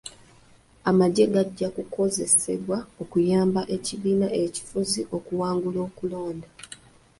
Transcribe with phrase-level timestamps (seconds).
[0.89, 6.47] Amagye gajja kukozesebwa okuyamba ekibiina ekifuzi okuwangula okulonda.